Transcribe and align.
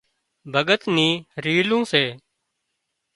ڀڳت 0.53 0.81
نِي 0.95 1.09
رِيلون 1.45 1.81
سي 1.91 2.05